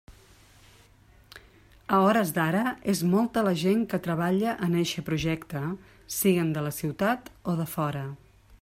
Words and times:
A 1.97 1.99
hores 2.05 2.31
d'ara 2.37 2.63
és 2.95 3.03
molta 3.11 3.43
la 3.49 3.53
gent 3.65 3.83
que 3.93 4.01
treballa 4.07 4.55
en 4.69 4.79
eixe 4.85 5.05
projecte, 5.11 5.63
siguen 6.19 6.51
de 6.57 6.65
la 6.69 6.73
ciutat 6.81 7.31
o 7.53 7.57
de 7.61 7.69
fora. 7.75 8.07